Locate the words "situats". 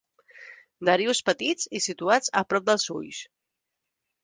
1.89-2.33